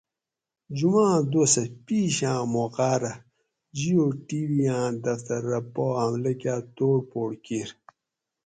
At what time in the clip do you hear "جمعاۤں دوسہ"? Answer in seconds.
0.77-1.63